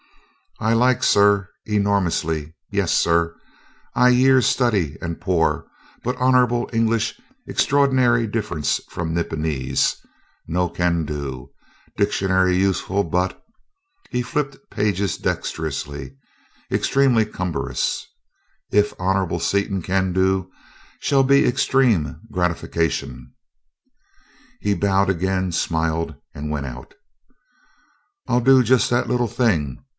[0.59, 3.35] "I like, sir, enormously, yes, sir.
[3.95, 5.65] I years study and pore,
[6.03, 9.95] but honorable English extraordinary difference from Nipponese
[10.47, 11.51] no can do.
[11.97, 13.43] Dictionary useful but..."
[14.11, 16.15] he flipped pages dexterously,
[16.71, 18.05] "extremely cumbrous.
[18.71, 20.51] If honorable Seaton can do,
[20.99, 22.21] shall be extreme...
[22.31, 23.33] gratification."
[24.59, 26.95] He bowed again, smiled, and went out.
[28.27, 29.83] "I'll do just that little thing.